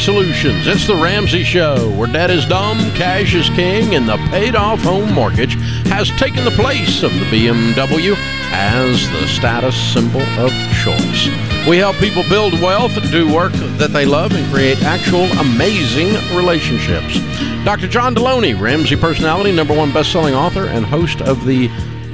[0.00, 0.66] Solutions.
[0.66, 4.80] It's the Ramsey Show, where debt is dumb, cash is king, and the paid off
[4.80, 5.56] home mortgage
[5.88, 8.14] has taken the place of the BMW
[8.50, 10.50] as the status symbol of
[10.82, 11.28] choice.
[11.68, 17.20] We help people build wealth, do work that they love, and create actual amazing relationships.
[17.66, 17.86] Dr.
[17.86, 21.68] John Delony, Ramsey personality, number one best-selling author, and host of the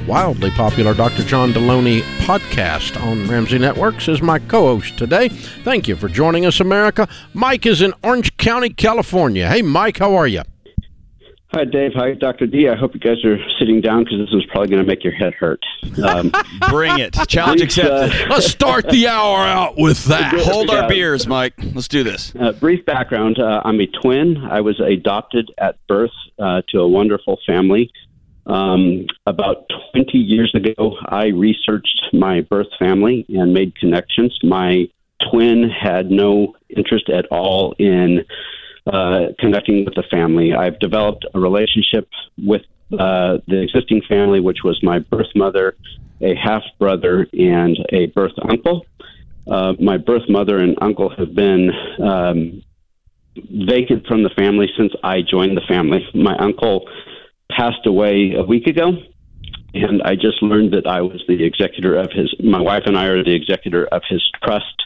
[0.07, 1.23] wildly popular Dr.
[1.23, 5.27] John Delony podcast on Ramsey Networks, is my co host today.
[5.29, 7.07] Thank you for joining us, America.
[7.33, 9.49] Mike is in Orange County, California.
[9.49, 10.43] Hey, Mike, how are you?
[11.53, 11.91] Hi, Dave.
[11.95, 12.45] Hi, Dr.
[12.45, 12.67] D.
[12.67, 15.13] I hope you guys are sitting down because this is probably going to make your
[15.13, 15.61] head hurt.
[16.03, 16.31] Um,
[16.69, 17.13] Bring it.
[17.27, 18.21] Challenge brief, accepted.
[18.21, 20.33] Uh, Let's start the hour out with that.
[20.39, 21.53] Hold our beers, Mike.
[21.73, 22.33] Let's do this.
[22.35, 24.37] Uh, brief background uh, I'm a twin.
[24.37, 27.91] I was adopted at birth uh, to a wonderful family.
[28.47, 34.37] Um, about 20 years ago, I researched my birth family and made connections.
[34.41, 34.87] My
[35.29, 38.25] twin had no interest at all in
[38.85, 40.53] uh, connecting with the family.
[40.53, 42.61] I've developed a relationship with
[42.93, 45.75] uh, the existing family, which was my birth mother,
[46.21, 48.85] a half brother, and a birth uncle.
[49.45, 51.69] Uh, my birth mother and uncle have been
[52.01, 52.63] um,
[53.35, 56.07] vacant from the family since I joined the family.
[56.13, 56.87] My uncle
[57.57, 58.91] passed away a week ago,
[59.73, 62.33] and I just learned that I was the executor of his.
[62.39, 64.83] My wife and I are the executor of his trust,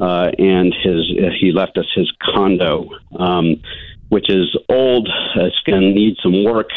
[0.00, 3.60] uh, and his he left us his condo, um,
[4.08, 5.08] which is old.
[5.36, 6.70] It's going to need some work,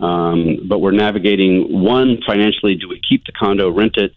[0.00, 2.76] um, but we're navigating one financially.
[2.76, 4.14] Do we keep the condo, rent it,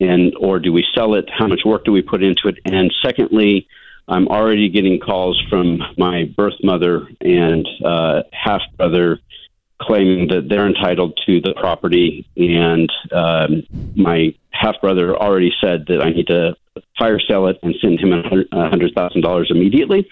[0.00, 1.28] and or do we sell it?
[1.36, 2.58] How much work do we put into it?
[2.64, 3.66] And secondly.
[4.08, 9.20] I'm already getting calls from my birth mother and uh, half brother
[9.82, 13.62] claiming that they're entitled to the property, and um,
[13.96, 16.56] my half brother already said that I need to
[16.98, 20.08] fire sell it and send him a hundred thousand dollars immediately.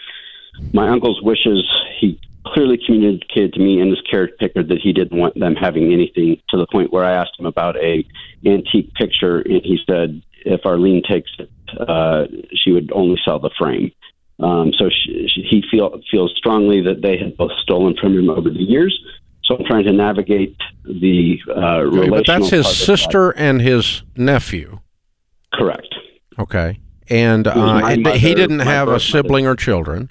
[0.73, 1.65] My uncle's wishes
[1.99, 6.41] he clearly communicated to me and his caretaker that he didn't want them having anything
[6.49, 8.05] to the point where I asked him about a
[8.45, 13.51] antique picture, and he said if Arlene takes it, uh, she would only sell the
[13.59, 13.93] frame.
[14.39, 18.31] Um, so she, she, he feel, feels strongly that they had both stolen from him
[18.31, 18.99] over the years.
[19.51, 22.19] So I'm trying to navigate the uh, relational.
[22.19, 24.79] But that's his sister and his nephew.
[25.53, 25.93] Correct.
[26.39, 26.79] Okay,
[27.09, 29.55] and uh, mother, he didn't have a sibling mother.
[29.55, 30.11] or children.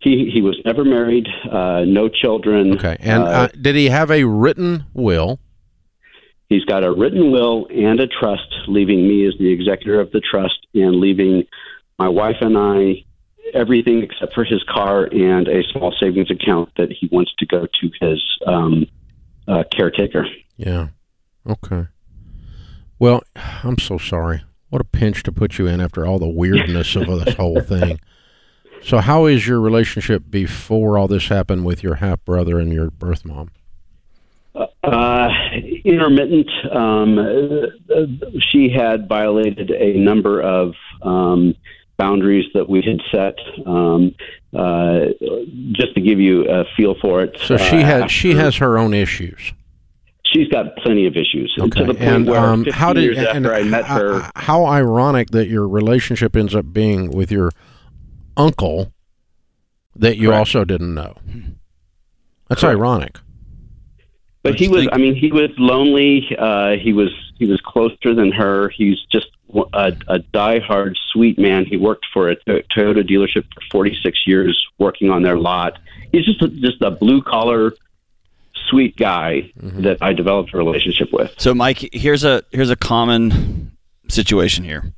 [0.00, 2.74] He he was never married, uh, no children.
[2.74, 5.40] Okay, and uh, uh, did he have a written will?
[6.50, 10.20] He's got a written will and a trust, leaving me as the executor of the
[10.20, 11.44] trust, and leaving
[11.98, 13.04] my wife and I
[13.54, 17.66] everything except for his car and a small savings account that he wants to go
[17.66, 18.86] to his um,
[19.48, 20.26] uh, caretaker.
[20.56, 20.88] Yeah.
[21.48, 21.86] Okay.
[22.98, 24.42] Well, I'm so sorry.
[24.68, 27.98] What a pinch to put you in after all the weirdness of this whole thing.
[28.82, 32.90] So, how is your relationship before all this happened with your half brother and your
[32.90, 33.50] birth mom?
[34.54, 35.28] Uh,
[35.84, 36.50] intermittent.
[36.72, 37.18] Um,
[38.50, 41.54] she had violated a number of um,
[42.00, 43.36] boundaries that we had set.
[43.66, 44.14] Um,
[44.52, 45.06] uh,
[45.72, 47.38] just to give you a feel for it.
[47.38, 49.52] So she uh, has she has her own issues.
[50.24, 51.56] She's got plenty of issues.
[51.58, 51.80] Okay.
[51.80, 55.30] To the point and, where um, how did, years after I met her, how ironic
[55.30, 57.50] that your relationship ends up being with your
[58.36, 58.92] uncle
[59.96, 60.38] that you Correct.
[60.38, 61.14] also didn't know.
[62.48, 62.78] That's Correct.
[62.78, 63.18] ironic.
[64.42, 64.82] But he was.
[64.82, 64.94] Think?
[64.94, 66.26] I mean, he was lonely.
[66.36, 67.10] Uh, he was.
[67.38, 68.68] He was closer than her.
[68.70, 69.28] He's just
[69.72, 71.64] a, a diehard sweet man.
[71.64, 75.78] He worked for a Toyota dealership for 46 years, working on their lot.
[76.12, 77.72] He's just a, just a blue collar,
[78.68, 79.82] sweet guy mm-hmm.
[79.82, 81.34] that I developed a relationship with.
[81.38, 83.76] So, Mike, here's a here's a common
[84.08, 84.92] situation here.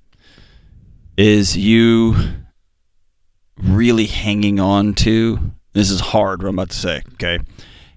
[1.16, 2.16] Is you
[3.58, 7.38] really hanging on to this is hard what I'm about to say, okay?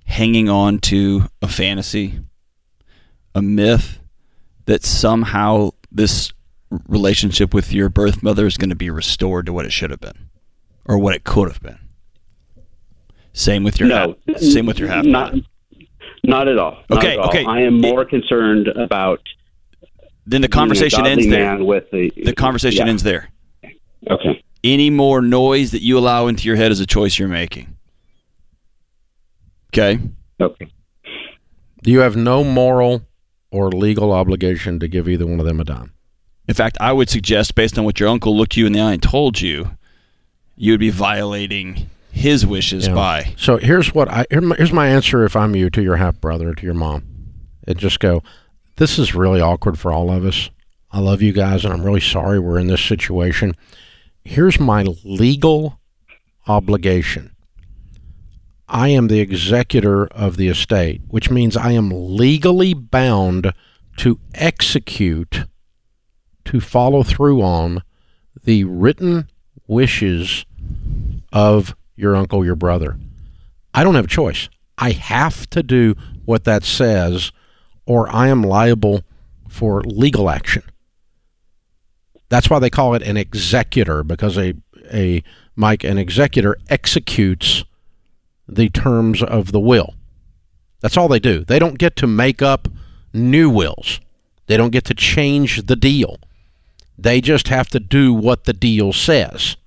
[0.06, 2.20] Hanging on to a fantasy,
[3.34, 4.00] a myth
[4.66, 6.32] that somehow this
[6.88, 10.00] relationship with your birth mother is going to be restored to what it should have
[10.00, 10.30] been
[10.86, 11.80] or what it could have been.
[13.34, 15.04] Same with your no, half, same with your half.
[15.04, 15.36] Not,
[16.24, 16.84] not at all.
[16.90, 17.28] Not okay, at all.
[17.28, 17.46] okay.
[17.46, 19.22] I am more it, concerned about.
[20.26, 21.64] Then the conversation ends there.
[21.64, 22.92] With the, the conversation yeah.
[22.92, 23.30] ends there.
[24.10, 24.42] Okay.
[24.64, 27.76] Any more noise that you allow into your head is a choice you're making.
[29.74, 30.00] Okay.
[30.40, 30.68] Okay.
[31.84, 33.04] Do you have no moral
[33.52, 35.92] or legal obligation to give either one of them a dime?
[36.48, 38.94] In fact, I would suggest, based on what your uncle looked you in the eye
[38.94, 39.78] and told you,
[40.56, 42.94] you would be violating his wishes yeah.
[42.94, 43.34] by.
[43.38, 46.66] So here's what I here's my answer if I'm you to your half brother to
[46.66, 47.04] your mom,
[47.68, 48.24] and just go.
[48.78, 50.50] This is really awkward for all of us.
[50.92, 53.54] I love you guys, and I'm really sorry we're in this situation.
[54.24, 55.80] here's my legal
[56.48, 57.36] obligation.
[58.68, 63.54] I am the executor of the estate, which means I am legally bound
[63.98, 65.44] to execute,
[66.46, 67.84] to follow through on
[68.44, 69.30] the written
[69.68, 70.46] wishes
[71.34, 72.98] of your uncle, your brother.
[73.74, 74.50] I don't have a choice.
[74.78, 75.96] I have to do
[76.26, 77.32] what that says,
[77.86, 79.02] or I am liable
[79.48, 80.64] for legal action.
[82.30, 84.54] That's why they call it an executor, because a,
[84.94, 85.24] a
[85.56, 87.64] Mike, an executor executes
[88.48, 89.94] the terms of the will.
[90.82, 91.44] That's all they do.
[91.44, 92.68] They don't get to make up
[93.14, 94.02] new wills.
[94.48, 96.18] They don't get to change the deal.
[96.98, 99.58] They just have to do what the deal says.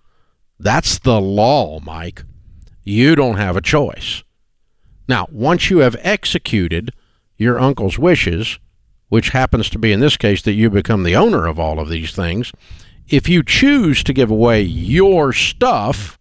[0.58, 2.25] That's the law, Mike.
[2.82, 4.22] You don't have a choice.
[5.08, 6.92] Now, once you have executed
[7.36, 8.58] your uncle's wishes,
[9.08, 11.88] which happens to be in this case that you become the owner of all of
[11.88, 12.52] these things,
[13.08, 16.19] if you choose to give away your stuff,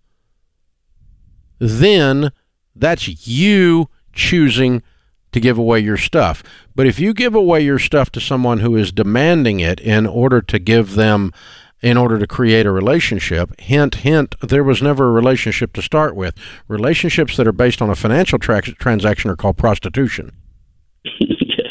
[1.59, 2.31] then
[2.75, 4.83] that's you choosing
[5.31, 6.43] to give away your stuff.
[6.75, 10.41] But if you give away your stuff to someone who is demanding it in order
[10.41, 11.33] to give them,
[11.81, 16.15] in order to create a relationship, hint, hint, there was never a relationship to start
[16.15, 16.35] with.
[16.67, 20.31] Relationships that are based on a financial tra- transaction are called prostitution.
[21.19, 21.67] yes.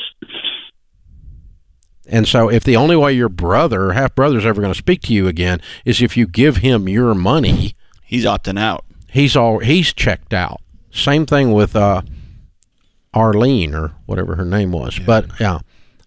[2.09, 4.79] And so, if the only way your brother or half brother is ever going to
[4.79, 7.75] speak to you again is if you give him your money,
[8.05, 8.85] He's opting out.
[9.11, 10.61] he's all he's checked out.
[10.93, 12.03] Same thing with uh,
[13.17, 14.99] Arlene or whatever her name was.
[14.99, 15.61] But yeah,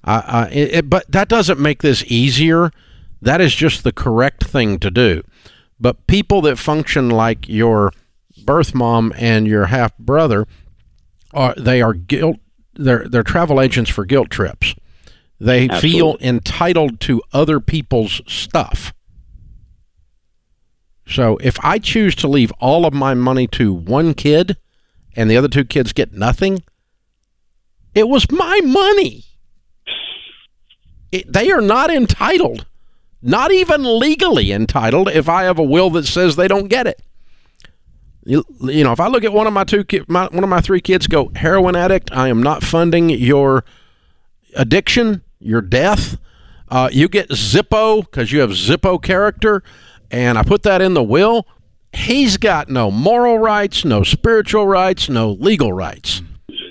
[0.03, 2.71] I, I, it, but that doesn't make this easier.
[3.19, 5.23] That is just the correct thing to do.
[5.79, 7.91] But people that function like your
[8.45, 10.47] birth mom and your half brother
[11.33, 12.37] are they are guilt.
[12.75, 14.75] They're they're travel agents for guilt trips.
[15.39, 18.93] They feel entitled to other people's stuff.
[21.07, 24.57] So if I choose to leave all of my money to one kid
[25.15, 26.61] and the other two kids get nothing,
[27.95, 29.25] it was my money.
[31.11, 32.65] It, they are not entitled,
[33.21, 37.01] not even legally entitled if I have a will that says they don't get it.
[38.25, 40.49] You, you know, if I look at one of my two ki- my, one of
[40.49, 43.63] my three kids go heroin addict, I am not funding your
[44.55, 46.17] addiction, your death.
[46.67, 49.63] Uh, you get Zippo because you have Zippo character,
[50.11, 51.47] and I put that in the will.
[51.91, 56.21] He's got no moral rights, no spiritual rights, no legal rights.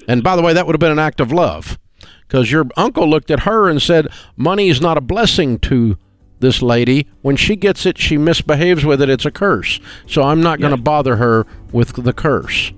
[0.09, 1.79] And by the way, that would have been an act of love
[2.27, 5.97] because your uncle looked at her and said, Money is not a blessing to
[6.41, 7.07] this lady.
[7.23, 9.11] When she gets it, she misbehaves with it.
[9.11, 9.81] It's a curse.
[10.07, 12.73] So I'm not going to bother her with the curse.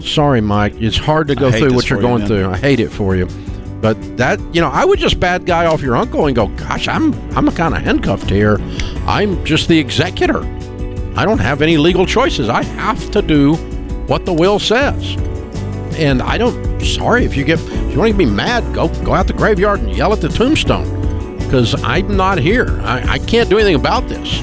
[0.00, 0.74] Sorry, Mike.
[0.80, 2.50] It's hard to go through what you're for you, going through.
[2.50, 3.26] I hate it for you.
[3.80, 6.88] But that, you know, I would just bad guy off your uncle and go, gosh,
[6.88, 8.58] I'm I'm kind of handcuffed here.
[9.06, 10.42] I'm just the executor.
[11.16, 12.48] I don't have any legal choices.
[12.48, 13.54] I have to do
[14.06, 15.16] what the will says.
[15.94, 16.80] And I don't.
[16.80, 19.80] Sorry if you get if you want to be mad, go go out the graveyard
[19.80, 22.80] and yell at the tombstone because I'm not here.
[22.82, 24.40] I, I can't do anything about this.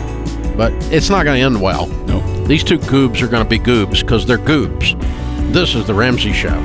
[0.56, 1.88] But it's not going to end well.
[1.88, 2.20] No.
[2.46, 5.00] These two goobs are going to be goobs because they're goobs.
[5.54, 6.58] This is the Ramsey Show.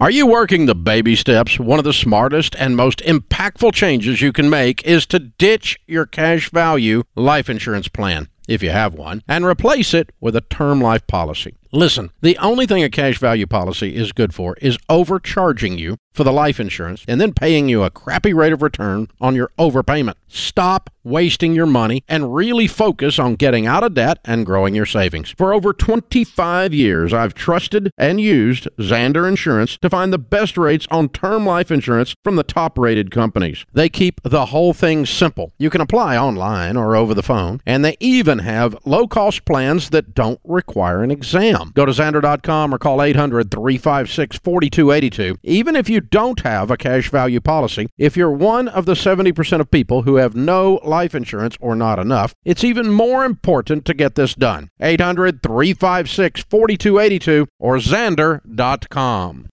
[0.00, 1.60] Are you working the baby steps?
[1.60, 6.06] One of the smartest and most impactful changes you can make is to ditch your
[6.06, 10.80] cash value life insurance plan, if you have one, and replace it with a term
[10.80, 11.58] life policy.
[11.72, 16.24] Listen, the only thing a cash value policy is good for is overcharging you for
[16.24, 20.14] the life insurance and then paying you a crappy rate of return on your overpayment.
[20.26, 24.86] Stop wasting your money and really focus on getting out of debt and growing your
[24.86, 25.32] savings.
[25.36, 30.86] For over 25 years, I've trusted and used Zander Insurance to find the best rates
[30.90, 33.64] on term life insurance from the top rated companies.
[33.72, 35.52] They keep the whole thing simple.
[35.58, 39.90] You can apply online or over the phone, and they even have low cost plans
[39.90, 41.59] that don't require an exam.
[41.68, 45.36] Go to Zander.com or call 800 356 4282.
[45.42, 49.60] Even if you don't have a cash value policy, if you're one of the 70%
[49.60, 53.94] of people who have no life insurance or not enough, it's even more important to
[53.94, 54.68] get this done.
[54.80, 59.48] 800 356 4282 or Zander.com.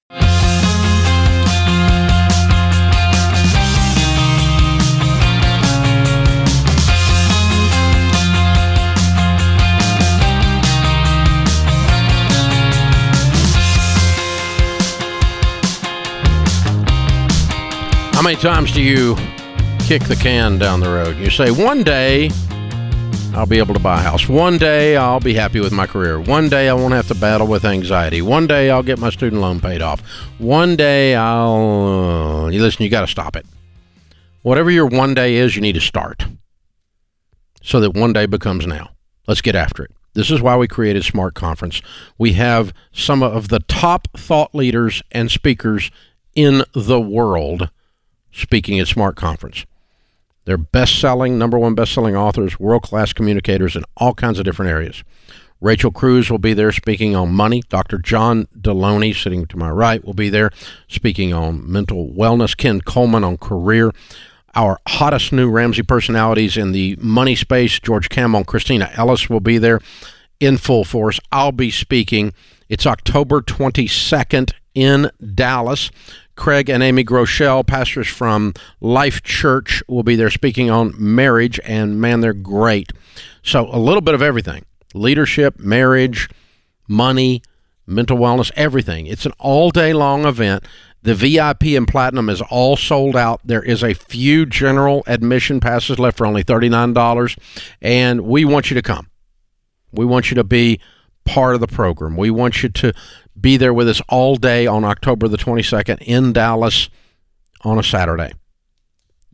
[18.27, 19.15] many times do you
[19.79, 21.15] kick the can down the road?
[21.15, 22.29] You say, one day
[23.33, 24.27] I'll be able to buy a house.
[24.27, 26.19] One day I'll be happy with my career.
[26.19, 28.21] One day I won't have to battle with anxiety.
[28.21, 30.01] One day I'll get my student loan paid off.
[30.39, 32.47] One day I'll.
[32.47, 33.45] Uh, you listen, you got to stop it.
[34.41, 36.25] Whatever your one day is, you need to start
[37.63, 38.89] so that one day becomes now.
[39.25, 39.91] Let's get after it.
[40.15, 41.81] This is why we created Smart Conference.
[42.17, 45.91] We have some of the top thought leaders and speakers
[46.35, 47.69] in the world
[48.37, 49.65] speaking at Smart Conference.
[50.45, 54.45] They're best selling, number one best selling authors, world class communicators in all kinds of
[54.45, 55.03] different areas.
[55.59, 57.63] Rachel Cruz will be there speaking on money.
[57.67, 57.97] Dr.
[57.97, 60.51] John Delony, sitting to my right, will be there
[60.87, 62.55] speaking on mental wellness.
[62.55, 63.91] Ken Coleman on career.
[64.55, 69.39] Our hottest new Ramsey personalities in the money space, George Kamel and Christina Ellis, will
[69.39, 69.81] be there
[70.39, 71.19] in full force.
[71.31, 72.33] I'll be speaking.
[72.69, 75.89] It's October 22nd in Dallas.
[76.37, 81.99] Craig and Amy Groeschel, pastors from Life Church, will be there speaking on marriage, and
[81.99, 82.93] man, they're great.
[83.43, 84.63] So, a little bit of everything
[84.93, 86.29] leadership, marriage,
[86.87, 87.41] money,
[87.85, 89.07] mental wellness, everything.
[89.07, 90.63] It's an all day long event.
[91.03, 93.41] The VIP and Platinum is all sold out.
[93.43, 97.37] There is a few general admission passes left for only $39,
[97.81, 99.09] and we want you to come.
[99.91, 100.79] We want you to be
[101.27, 102.15] part of the program.
[102.15, 102.93] We want you to
[103.39, 106.89] be there with us all day on October the 22nd in Dallas
[107.61, 108.31] on a Saturday.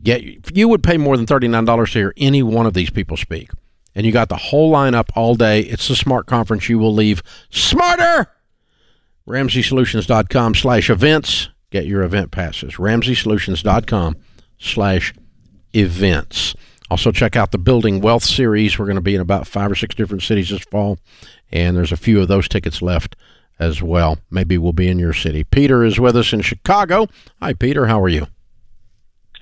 [0.02, 3.50] Get you would pay more than $39 to hear any one of these people speak.
[3.94, 5.60] And you got the whole lineup all day.
[5.60, 6.68] It's the smart conference.
[6.68, 8.26] You will leave smarter.
[9.26, 11.48] RamseySolutions.com slash events.
[11.70, 12.74] Get your event passes.
[12.74, 14.16] RamseySolutions.com
[14.58, 15.14] slash
[15.74, 16.54] events.
[16.90, 18.78] Also, check out the Building Wealth series.
[18.78, 20.98] We're going to be in about five or six different cities this fall,
[21.54, 23.16] and there's a few of those tickets left
[23.58, 24.18] as well.
[24.30, 25.44] Maybe we'll be in your city.
[25.44, 27.06] Peter is with us in Chicago.
[27.40, 27.86] Hi, Peter.
[27.86, 28.26] How are you?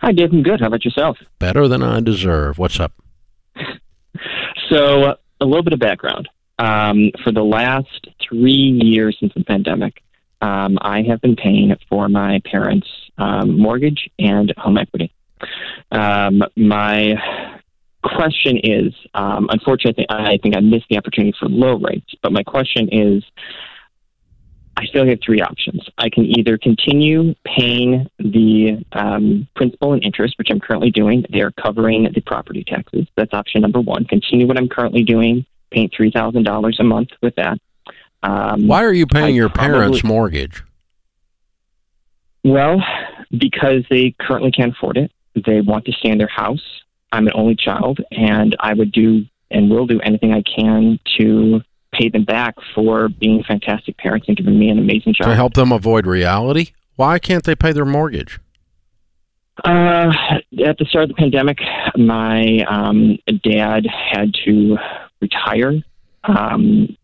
[0.01, 0.33] Hi, Dave.
[0.33, 0.61] I'm good.
[0.61, 1.17] How about yourself?
[1.39, 2.59] Better than I deserve.
[2.59, 2.93] What's up?
[4.69, 6.29] so, a little bit of background.
[6.59, 10.03] Um, for the last three years since the pandemic,
[10.43, 15.13] um, I have been paying for my parents' um, mortgage and home equity.
[15.91, 17.15] Um, my
[18.03, 22.15] question is, um, unfortunately, I think I missed the opportunity for low rates.
[22.23, 23.25] But my question is,
[24.77, 25.87] I still have three options.
[25.99, 31.25] I can either continue paying the um, principal and interest, which I'm currently doing.
[31.31, 33.07] They are covering the property taxes.
[33.17, 34.07] That's option number one.
[34.07, 37.59] Continue what I'm currently doing, paying three thousand dollars a month with that.
[38.23, 40.63] Um, Why are you paying I your probably, parents' mortgage?
[42.45, 42.83] Well,
[43.31, 45.13] because they currently can't afford it.
[45.35, 46.63] They want to stay in their house.
[47.13, 51.61] I'm an only child, and I would do and will do anything I can to
[51.93, 55.29] pay them back for being fantastic parents and giving me an amazing job.
[55.29, 56.73] To help them avoid reality?
[56.97, 58.41] Why can't they pay their mortgage?
[59.63, 60.11] Uh,
[60.65, 61.59] at the start of the pandemic,
[61.97, 64.79] my um, dad had to
[65.21, 65.75] retire.
[66.25, 66.97] Um,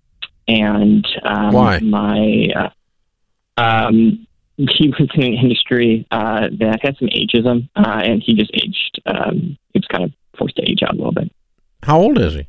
[0.46, 1.78] and um, Why?
[1.80, 4.26] my uh, um,
[4.58, 9.00] he was in an industry uh, that had some ageism, uh, and he just aged.
[9.06, 11.30] Um, he was kind of forced to age out a little bit.
[11.84, 12.46] How old is he?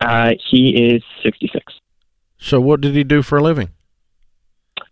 [0.00, 1.74] Uh, he is 66.
[2.38, 3.70] So, what did he do for a living?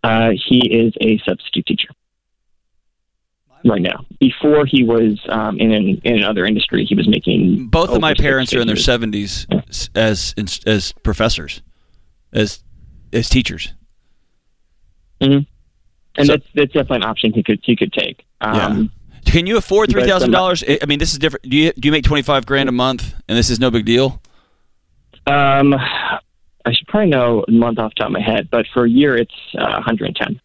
[0.03, 1.89] Uh, he is a substitute teacher
[3.63, 4.05] right now.
[4.19, 7.67] Before he was um, in an, in another industry, he was making.
[7.67, 9.47] Both of my parents are in their seventies
[9.95, 10.33] as
[10.65, 11.61] as professors,
[12.33, 12.63] as
[13.13, 13.73] as teachers.
[15.21, 15.49] Mm-hmm.
[16.17, 18.25] And so, that's that's definitely an option he could he could take.
[18.41, 18.91] Um,
[19.23, 19.31] yeah.
[19.31, 20.63] Can you afford three thousand dollars?
[20.67, 21.49] I mean, this is different.
[21.49, 23.85] Do you do you make twenty five grand a month, and this is no big
[23.85, 24.21] deal?
[25.27, 25.73] Um,
[26.65, 28.89] I should probably know a month off the top of my head, but for a
[28.89, 30.39] year it's uh, 110.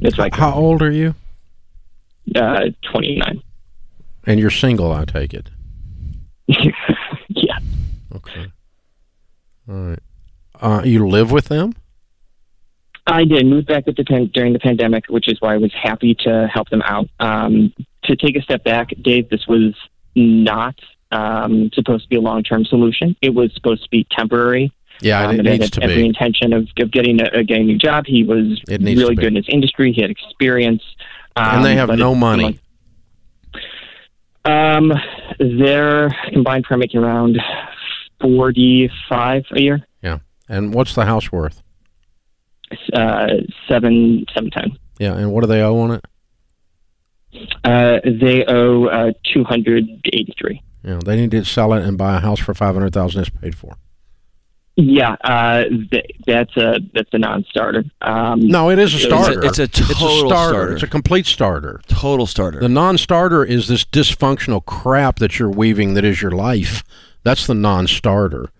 [0.00, 0.34] That's right.
[0.34, 1.14] How old are you?
[2.34, 3.42] Uh, 29.
[4.26, 5.50] And you're single, I take it.
[6.48, 7.58] yeah.
[8.14, 8.46] Okay.
[9.68, 9.98] All right.
[10.60, 11.74] Uh, you live with them?
[13.06, 16.14] I did move back with the during the pandemic, which is why I was happy
[16.24, 17.08] to help them out.
[17.20, 17.72] Um,
[18.04, 19.74] to take a step back, Dave, this was
[20.14, 20.74] not
[21.12, 23.16] um, supposed to be a long term solution.
[23.22, 24.72] It was supposed to be temporary.
[25.00, 26.06] Yeah, um, it needs to every be.
[26.06, 28.06] intention of, of getting a, getting a new job.
[28.06, 29.92] He was really good in his industry.
[29.92, 30.82] He had experience.
[31.36, 32.58] Um, and they have no money.
[34.44, 34.92] Um,
[35.38, 37.38] their combined per making around
[38.20, 39.86] forty five a year.
[40.02, 41.62] Yeah, and what's the house worth?
[42.92, 43.28] Uh,
[43.68, 44.76] seven seven ten.
[44.98, 46.04] Yeah, and what do they owe on it?
[47.64, 50.62] Uh, they owe uh, two hundred eighty three.
[50.82, 53.20] Yeah, they need to sell it and buy a house for five hundred thousand.
[53.22, 53.76] It's paid for.
[54.78, 57.84] Yeah, uh, th- that's a that's a non-starter.
[58.02, 59.44] Um, No, it is a It's a- starter.
[59.44, 60.28] it's a total starter.
[60.28, 60.72] starter.
[60.74, 61.80] It's a complete starter.
[61.88, 62.60] Total starter.
[62.60, 66.82] The non-starter is this dysfunctional crap that you're weaving that is your life.
[67.22, 68.50] That's the non-starter.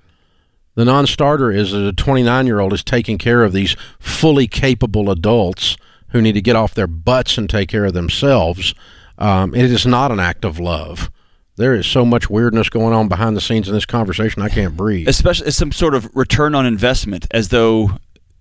[0.77, 5.77] The non-starter is that a 29-year-old is taking care of these fully capable adults
[6.11, 8.75] who need to get off their butts and take care of themselves.
[9.19, 11.11] Um, it is not an act of love.
[11.57, 14.43] There is so much weirdness going on behind the scenes in this conversation.
[14.43, 15.09] I can't breathe.
[15.09, 17.93] especially some sort of return on investment, as though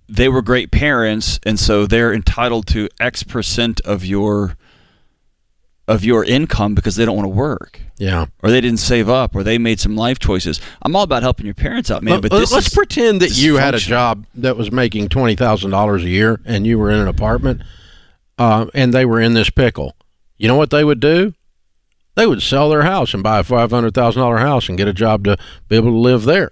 [0.10, 4.58] they were great parents, and so they're entitled to X percent of your
[5.88, 8.26] of your income because they don't want to work, Yeah.
[8.42, 10.60] or they didn't save up, or they made some life choices.
[10.82, 12.22] I'm all about helping your parents out, man.
[12.22, 15.70] But this let's is pretend that you had a job that was making twenty thousand
[15.72, 17.62] dollars a year, and you were in an apartment,
[18.40, 19.96] uh, and they were in this pickle.
[20.38, 21.34] You know what they would do?
[22.16, 24.88] They would sell their house and buy a five hundred thousand dollar house and get
[24.88, 25.38] a job to
[25.68, 26.52] be able to live there.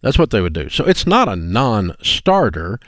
[0.00, 0.68] That's what they would do.
[0.68, 2.78] So it's not a non-starter.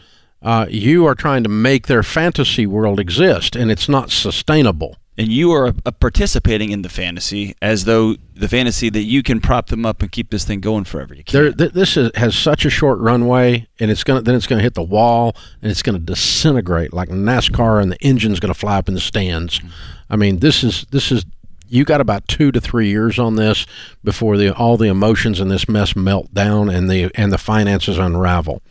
[0.42, 4.96] Uh, you are trying to make their fantasy world exist, and it's not sustainable.
[5.18, 9.40] And you are uh, participating in the fantasy as though the fantasy that you can
[9.40, 11.14] prop them up and keep this thing going forever.
[11.14, 14.46] You There, th- this is, has such a short runway, and it's gonna then it's
[14.46, 18.78] gonna hit the wall, and it's gonna disintegrate like NASCAR, and the engine's gonna fly
[18.78, 19.60] up in the stands.
[20.10, 21.24] I mean, this is this is
[21.68, 23.66] you got about two to three years on this
[24.04, 27.98] before the all the emotions in this mess melt down and the and the finances
[27.98, 28.62] unravel.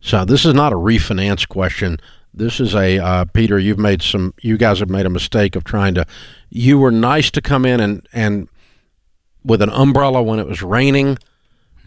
[0.00, 1.98] So this is not a refinance question.
[2.34, 3.58] This is a uh, Peter.
[3.58, 4.34] You've made some.
[4.40, 6.06] You guys have made a mistake of trying to.
[6.50, 8.48] You were nice to come in and and
[9.44, 11.18] with an umbrella when it was raining,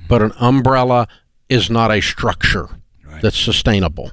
[0.07, 1.07] but an umbrella
[1.49, 2.69] is not a structure
[3.05, 3.21] Right.
[3.21, 4.11] that's sustainable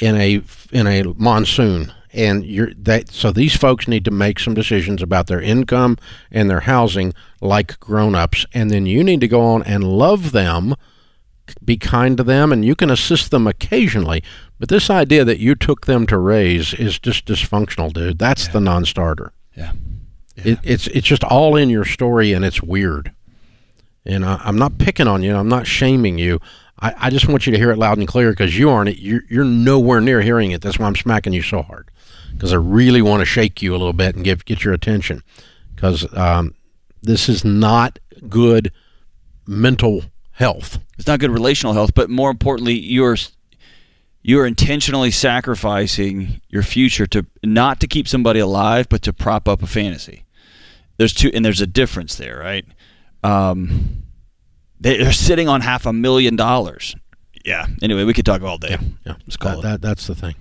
[0.00, 1.92] in a in a monsoon.
[2.12, 5.98] And you're that so these folks need to make some decisions about their income
[6.30, 10.74] and their housing like grown-ups and then you need to go on and love them
[11.62, 14.22] be kind to them and you can assist them occasionally
[14.58, 18.60] but this idea that you took them to raise is just dysfunctional dude that's the
[18.60, 19.72] non-starter yeah.
[20.36, 23.12] it, it's it's just all in your story and it's weird.
[24.04, 25.34] And I, I'm not picking on you.
[25.34, 26.40] I'm not shaming you.
[26.78, 28.98] I, I just want you to hear it loud and clear because you aren't.
[28.98, 30.60] You're, you're nowhere near hearing it.
[30.60, 31.90] That's why I'm smacking you so hard
[32.32, 35.22] because I really want to shake you a little bit and give get your attention
[35.74, 36.54] because um,
[37.02, 38.70] this is not good
[39.46, 40.78] mental health.
[40.98, 42.74] It's not good relational health, but more importantly,
[44.26, 49.48] you're you're intentionally sacrificing your future to not to keep somebody alive, but to prop
[49.48, 50.24] up a fantasy.
[50.96, 52.64] There's two, and there's a difference there, right?
[53.22, 54.02] Um,
[54.80, 56.96] they, they're sitting on half a million dollars.
[57.44, 57.66] Yeah.
[57.80, 58.78] Anyway, we could talk all day.
[59.04, 59.62] Yeah, Let's call that, it.
[59.62, 60.34] that, that's the thing.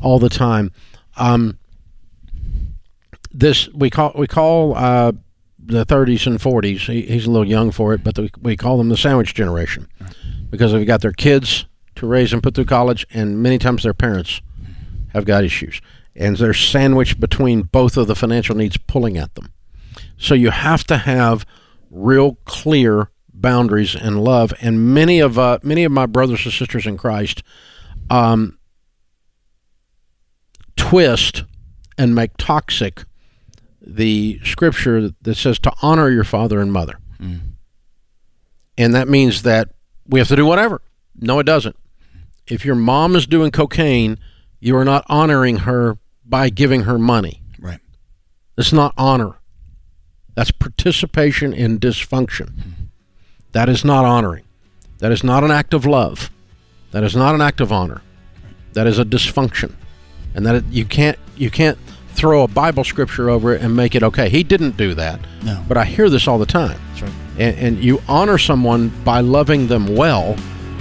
[0.01, 0.71] all the time.
[1.17, 1.59] Um,
[3.31, 5.11] this we call we call uh,
[5.59, 6.79] the 30s and 40s.
[6.91, 9.87] He, he's a little young for it, but the, we call them the sandwich generation
[10.49, 13.93] because they've got their kids to raise and put through college, and many times their
[13.93, 14.41] parents
[15.13, 15.81] have got issues,
[16.15, 19.51] and they're sandwiched between both of the financial needs pulling at them.
[20.17, 21.45] So you have to have
[21.89, 23.09] real clear
[23.43, 24.53] boundaries and love.
[24.59, 27.43] And many of uh, many of my brothers and sisters in Christ
[28.09, 28.57] um,
[30.75, 31.43] twist
[31.99, 33.03] and make toxic
[33.79, 36.97] the scripture that says to honor your father and mother.
[38.75, 39.69] And that means that
[40.07, 40.81] we have to do whatever.
[41.15, 41.75] No, it doesn't.
[42.47, 44.17] If your mom is doing cocaine,
[44.59, 47.43] you are not honoring her by giving her money.
[47.59, 47.79] Right.
[48.57, 49.35] It's not honor.
[50.35, 52.51] That's participation in dysfunction.
[53.53, 54.43] That is not honoring.
[54.99, 56.29] That is not an act of love.
[56.91, 58.01] That is not an act of honor.
[58.73, 59.73] That is a dysfunction.
[60.35, 61.77] And that it, you can't you can't
[62.09, 64.29] throw a Bible scripture over it and make it okay.
[64.29, 65.19] He didn't do that.
[65.43, 65.63] No.
[65.67, 66.79] But I hear this all the time.
[66.89, 67.11] That's right.
[67.39, 70.35] And, and you honor someone by loving them well,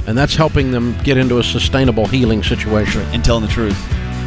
[0.07, 3.01] and that's helping them get into a sustainable healing situation.
[3.13, 3.79] And telling the truth.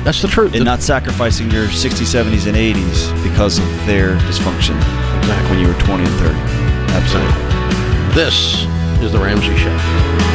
[0.04, 0.54] That's the truth.
[0.56, 4.78] And not sacrificing your 60s, 70s, and 80s because of their dysfunction
[5.20, 5.50] Exactly.
[5.50, 6.36] when you were 20 and 30.
[6.94, 7.45] Absolutely.
[8.16, 8.64] This
[9.02, 10.35] is the Ramsey Show.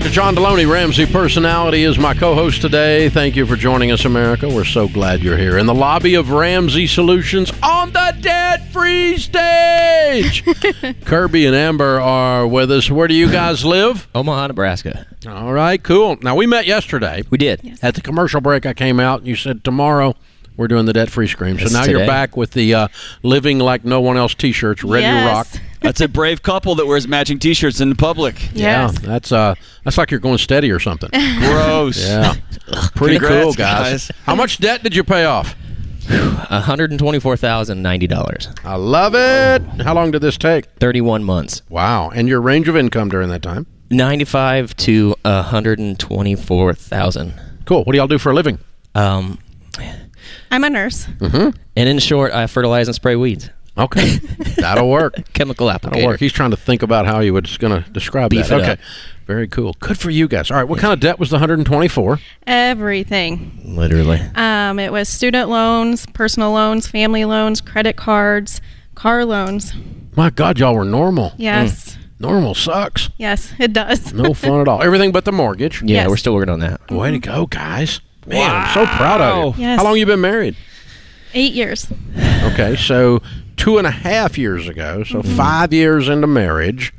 [0.00, 0.12] Dr.
[0.12, 3.10] John Delony, Ramsey Personality, is my co host today.
[3.10, 4.48] Thank you for joining us, America.
[4.48, 9.18] We're so glad you're here in the lobby of Ramsey Solutions on the dead free
[9.18, 10.42] stage.
[11.04, 12.90] Kirby and Amber are with us.
[12.90, 14.08] Where do you guys live?
[14.14, 15.06] Omaha, Nebraska.
[15.28, 16.16] All right, cool.
[16.22, 17.22] Now, we met yesterday.
[17.28, 17.78] We did.
[17.82, 20.16] At the commercial break, I came out and you said tomorrow
[20.60, 21.58] we're doing the debt free scream.
[21.58, 22.88] So It's now you're back with the uh,
[23.22, 25.48] Living Like No One Else t shirts ready to rock.
[25.50, 25.60] Yes.
[25.80, 28.38] That's a brave couple that wears matching T-shirts in public.
[28.52, 28.98] Yes.
[29.00, 31.08] Yeah, that's uh, that's like you're going steady or something.
[31.38, 32.06] Gross.
[32.06, 32.34] Yeah,
[32.94, 34.08] pretty Congrats, cool, guys.
[34.08, 34.10] guys.
[34.26, 35.54] How much debt did you pay off?
[36.10, 38.46] One hundred and twenty-four thousand ninety dollars.
[38.62, 39.62] I love it.
[39.80, 40.66] How long did this take?
[40.80, 41.62] Thirty-one months.
[41.70, 43.66] Wow, and your range of income during that time?
[43.88, 47.40] Ninety-five to one hundred and twenty-four thousand.
[47.64, 47.84] Cool.
[47.84, 48.58] What do y'all do for a living?
[48.94, 49.38] Um,
[50.50, 51.06] I'm a nurse.
[51.20, 53.50] and in short, I fertilize and spray weeds.
[53.78, 54.16] Okay,
[54.58, 55.14] that'll work.
[55.32, 56.20] Chemical That'll work.
[56.20, 58.58] He's trying to think about how he was going to describe Beef that.
[58.58, 58.78] it okay, up.
[59.26, 59.74] very cool.
[59.78, 60.50] Good for you guys.
[60.50, 62.18] All right, what kind of debt was the 124?
[62.46, 63.60] Everything.
[63.64, 64.20] Literally.
[64.34, 68.60] Um, it was student loans, personal loans, family loans, credit cards,
[68.94, 69.72] car loans.
[70.16, 71.32] My God, y'all were normal.
[71.36, 71.96] Yes.
[72.18, 73.08] Normal sucks.
[73.16, 74.12] Yes, it does.
[74.12, 74.82] No fun at all.
[74.84, 75.80] Everything but the mortgage.
[75.82, 76.08] Yeah, Yes.
[76.10, 76.90] we're still working on that.
[76.90, 78.00] Way to go, guys.
[78.26, 79.62] Man, I'm so proud of you.
[79.62, 79.78] Yes.
[79.78, 80.56] How long you been married?
[81.34, 81.86] Eight years.
[82.52, 83.22] Okay, so
[83.56, 86.92] two and a half years ago, so five years into marriage,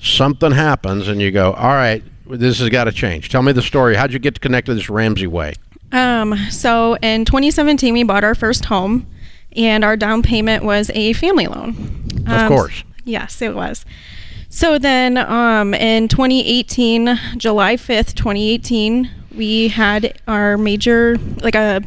[0.00, 3.28] something happens and you go, all right, this has got to change.
[3.30, 3.96] Tell me the story.
[3.96, 5.54] How'd you get connected to this Ramsey way?
[5.92, 9.06] Um, so in 2017, we bought our first home,
[9.56, 12.04] and our down payment was a family loan.
[12.26, 12.84] Of Um, course.
[13.04, 13.86] Yes, it was.
[14.50, 21.80] So then um, in 2018, July 5th, 2018, we had our major, like a,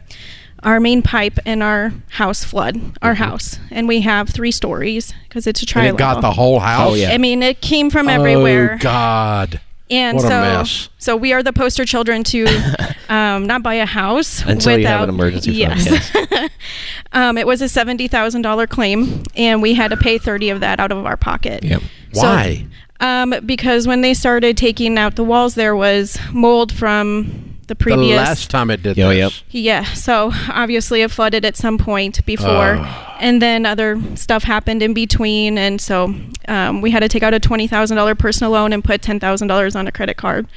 [0.63, 3.59] our main pipe in our house flood, our house.
[3.69, 6.91] And we have three stories because it's a And tri it got the whole house?
[6.91, 7.11] Oh, yeah.
[7.11, 8.73] I mean, it came from everywhere.
[8.75, 9.59] Oh, God.
[9.89, 10.89] And What a so, mess.
[10.99, 12.45] so we are the poster children to
[13.09, 16.49] um, not buy a house Until you have an emergency fund, Yes.
[17.11, 20.61] um, it was a seventy thousand dollar claim, and we had to pay thirty of
[20.61, 21.65] that out of our pocket.
[21.65, 21.81] Yep.
[22.13, 22.65] So- Why?
[23.01, 27.99] Um, because when they started taking out the walls, there was mold from the previous.
[27.99, 28.17] the previous.
[28.17, 29.17] last time it did Yo, this.
[29.17, 29.31] yep.
[29.49, 32.77] Yeah, so obviously it flooded at some point before,
[33.19, 36.13] and then other stuff happened in between, and so
[36.47, 39.19] um, we had to take out a twenty thousand dollar personal loan and put ten
[39.19, 40.47] thousand dollars on a credit card,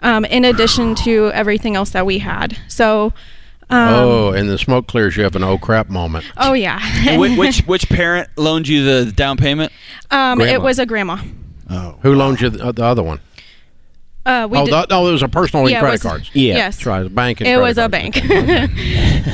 [0.00, 2.56] um, in addition to everything else that we had.
[2.68, 3.12] So,
[3.68, 6.26] um, oh, and the smoke clears, you have an oh crap moment.
[6.36, 9.72] oh yeah, which, which which parent loaned you the down payment?
[10.10, 11.18] um, it was a grandma.
[11.70, 13.20] Oh, Who loaned you the, the other one?
[14.26, 16.30] Uh, we oh, did, the, no, it was a personal yeah, credit was- cards.
[16.34, 16.54] Yeah.
[16.56, 18.16] Yes, That's right, a bank and it credit was a bank.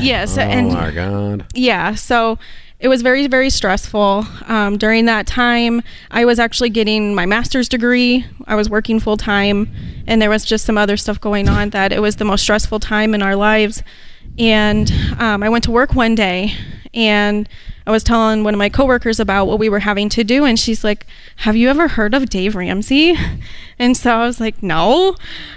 [0.01, 1.46] yes, Oh, and my God.
[1.55, 2.38] yeah so
[2.79, 7.68] it was very very stressful um, during that time i was actually getting my master's
[7.70, 9.68] degree i was working full time
[10.07, 12.79] and there was just some other stuff going on that it was the most stressful
[12.79, 13.83] time in our lives
[14.38, 16.53] and um, i went to work one day
[16.92, 17.49] and
[17.87, 20.59] i was telling one of my coworkers about what we were having to do and
[20.59, 23.14] she's like have you ever heard of dave ramsey
[23.79, 25.14] and so i was like no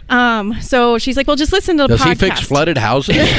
[0.09, 3.15] um, so she's like well just listen to the Does podcast he fix flooded houses?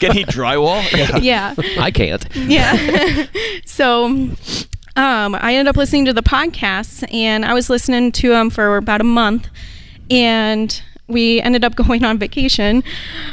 [0.00, 0.82] can he drywall?
[1.22, 2.26] yeah I can't.
[2.34, 3.26] yeah.
[3.64, 4.06] so
[4.96, 8.76] um, I ended up listening to the podcasts, and I was listening to them for
[8.76, 9.48] about a month,
[10.10, 12.82] and we ended up going on vacation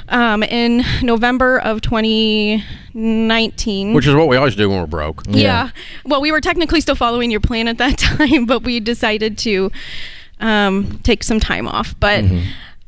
[0.09, 3.93] um, in November of 2019.
[3.93, 5.23] Which is what we always do when we're broke.
[5.27, 5.69] yeah.
[6.05, 9.71] Well, we were technically still following your plan at that time, but we decided to
[10.39, 11.95] um, take some time off.
[11.99, 12.23] But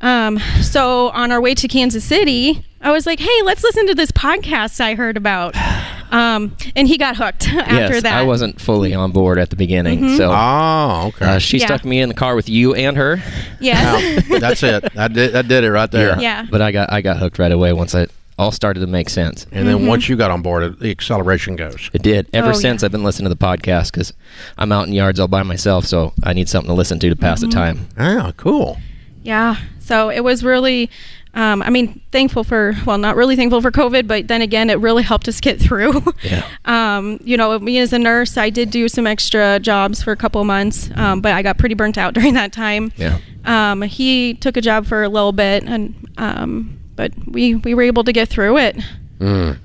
[0.00, 3.94] um, so on our way to Kansas City, I was like, "Hey, let's listen to
[3.94, 5.54] this podcast I heard about,"
[6.12, 8.12] um, and he got hooked after yes, that.
[8.14, 11.24] I wasn't fully on board at the beginning, so Oh, okay.
[11.26, 11.66] uh, she Yeah.
[11.66, 13.20] stuck me in the car with you and her.
[13.60, 14.28] Yes.
[14.28, 14.96] Now, that's it.
[14.96, 16.20] I did, that did it right there.
[16.20, 16.46] Yeah.
[16.50, 19.46] But I got I got hooked right away once it all started to make sense.
[19.52, 21.90] And then once you got on board, the acceleration goes.
[21.92, 22.28] It did.
[22.32, 22.86] Ever Oh, since yeah.
[22.86, 24.12] I've been listening to the podcast because
[24.58, 27.14] I'm out in yards all by myself, so I need something to listen to to
[27.16, 27.88] pass the time.
[27.98, 28.78] Ah, cool.
[29.22, 29.56] Yeah.
[29.80, 30.90] So it was really
[31.34, 34.78] um, I mean, thankful for, well, not really thankful for COVID, but then again, it
[34.80, 36.02] really helped us get through.
[36.22, 36.46] Yeah.
[36.64, 40.16] um, you know, me as a nurse, I did do some extra jobs for a
[40.16, 42.92] couple of months, um, but I got pretty burnt out during that time.
[42.96, 43.18] Yeah.
[43.44, 47.82] Um, he took a job for a little bit, and um, but we we were
[47.82, 48.76] able to get through it.
[49.18, 49.58] Mm.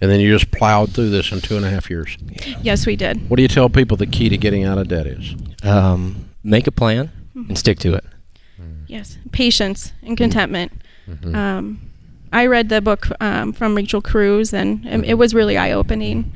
[0.00, 2.16] And then you just plowed through this in two and a half years.
[2.62, 3.28] Yes, we did.
[3.28, 5.34] What do you tell people the key to getting out of debt is?
[5.62, 8.04] Um, make a plan and stick to it.
[8.86, 10.72] Yes, patience and contentment.
[11.08, 11.34] Mhm.
[11.34, 11.80] Um,
[12.32, 16.32] I read the book um, from Rachel Cruz, and um, it was really eye opening.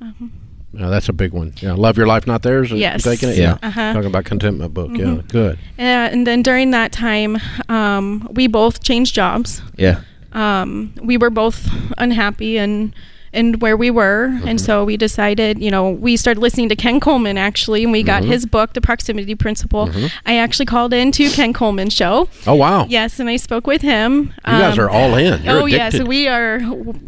[0.00, 0.32] Um,
[0.72, 1.54] No, that's a big one.
[1.62, 2.70] Yeah, love your life, not theirs.
[2.70, 3.02] Yes.
[3.02, 3.38] taking it.
[3.38, 3.56] Yeah.
[3.62, 3.92] Uh-huh.
[3.94, 4.90] talking about contentment book.
[4.92, 5.28] Yeah, Mhm.
[5.28, 5.58] good.
[5.78, 7.38] Uh, and then during that time,
[7.70, 9.62] um, we both changed jobs.
[9.78, 10.00] Yeah.
[10.32, 11.66] Um, we were both
[11.96, 12.92] unhappy and
[13.32, 17.00] and where we were, and so we decided, you know, we started listening to Ken
[17.00, 18.28] Coleman actually, and we got Mhm.
[18.28, 19.88] his book, The Proximity Principle.
[19.88, 20.10] Mhm.
[20.24, 22.28] I actually called in to Ken Coleman's show.
[22.46, 24.32] Oh wow, Yes, and I spoke with him.
[24.46, 25.42] you guys Um, are all in.
[25.44, 26.60] You're oh yes, we are.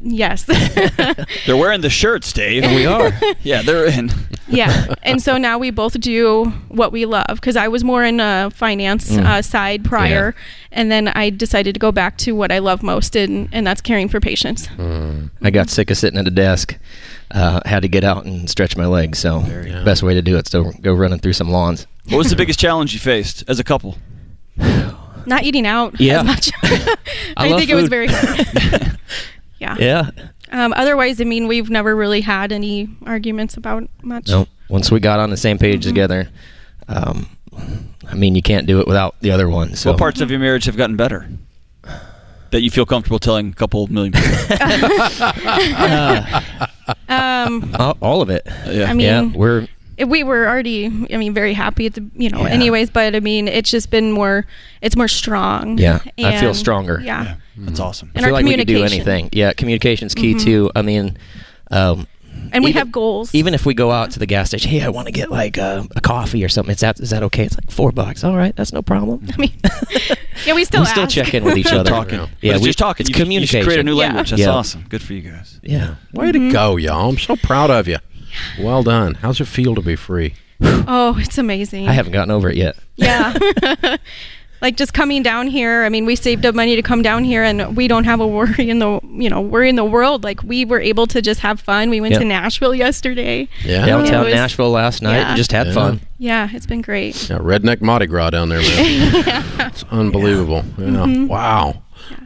[0.02, 0.44] Yes.
[1.46, 2.64] They're wearing the shirts, Dave.
[2.72, 3.12] We are.
[3.42, 4.10] yeah, they're in.
[4.48, 8.20] Yeah, and so now we both do what we love because I was more in
[8.20, 9.24] a finance Mm.
[9.24, 10.34] uh, side prior,
[10.72, 13.80] and then I decided to go back to what I love most, and, and that's
[13.80, 14.66] caring for patients.
[14.68, 15.30] Mm.
[15.42, 16.76] I got sick of sitting at a desk.
[17.30, 19.18] Uh, had to get out and stretch my legs.
[19.18, 19.82] So Yeah.
[19.84, 21.86] best way to do it is to go running through some lawns.
[22.08, 23.98] What was the biggest challenge you faced as a couple?
[25.26, 26.20] Not eating out Yeah.
[26.20, 26.50] as much.
[27.36, 28.46] I, love think it was very hard.
[29.58, 29.76] yeah.
[29.78, 30.10] Yeah.
[30.50, 34.28] Um, otherwise, I mean, we've never really had any arguments about much.
[34.28, 34.46] No.
[34.68, 35.88] Once we got on the same page Mhm.
[35.88, 36.28] together,
[36.88, 37.28] um,
[38.10, 39.74] I mean, you can't do it without the other one.
[39.74, 41.26] So What parts of your marriage have gotten better?
[42.50, 44.30] That you feel comfortable telling a couple million people?
[47.10, 48.46] Um, all, all of it.
[48.66, 48.88] yeah.
[48.90, 49.66] I mean, yeah, we're
[50.06, 52.48] we were already, I mean, very happy at the, you know, Yeah.
[52.48, 52.88] anyways.
[52.90, 54.46] But I mean, it's just been more,
[54.80, 55.76] it's more strong.
[55.78, 57.00] Yeah, I feel stronger.
[57.04, 57.22] Yeah.
[57.24, 58.10] yeah, that's awesome.
[58.14, 59.28] And I feel our like we could do anything.
[59.32, 60.40] Yeah, communication's key Mhm.
[60.44, 60.70] too.
[60.76, 61.16] I mean,
[61.70, 62.06] um,
[62.52, 63.34] And we Even- have goals.
[63.34, 65.58] even if we go out to the gas station, hey, I want to get like
[65.58, 66.72] uh, a coffee or something.
[66.72, 67.44] Is that is that okay?
[67.44, 68.22] It's like four bucks.
[68.22, 69.26] All right, that's no problem.
[69.34, 69.52] I mean,
[70.46, 71.14] yeah, we still we still ask.
[71.14, 71.90] check in with each other.
[71.90, 72.20] talking.
[72.20, 72.26] Yeah.
[72.40, 73.04] Yeah, But it's we- just talking.
[73.04, 73.58] it's You- You communication.
[73.60, 74.06] just create a new Yeah.
[74.06, 74.30] language.
[74.30, 74.50] That's Yeah.
[74.50, 74.86] awesome.
[74.88, 75.58] Good for you guys.
[75.62, 75.96] Yeah.
[76.14, 76.48] Way Mm-hmm.
[76.48, 77.10] to go, y'all!
[77.10, 77.96] I'm so proud of you.
[78.60, 79.14] Well done.
[79.20, 80.34] How's it feel to be free?
[80.62, 81.88] Oh, it's amazing.
[81.88, 82.76] I haven't gotten over it yet.
[82.96, 83.34] Yeah.
[84.60, 85.84] like just coming down here.
[85.84, 88.26] I mean, we saved up money to come down here, and we don't have a
[88.26, 90.24] worry in the you know worry in the world.
[90.24, 91.90] Like we were able to just have fun.
[91.90, 92.18] We went Yeah.
[92.20, 93.48] to Nashville yesterday.
[93.64, 93.86] Yeah.
[93.86, 95.16] Downtown was- Nashville last night.
[95.18, 95.28] yeah.
[95.28, 95.72] and Just had Yeah.
[95.74, 96.00] fun.
[96.18, 97.28] Yeah, it's been great.
[97.30, 99.24] Yeah, redneck Mardi Gras down there, man.
[99.26, 99.68] yeah.
[99.68, 100.64] It's unbelievable.
[100.76, 100.84] Yeah.
[100.86, 101.28] Mhm.
[101.28, 101.82] Wow.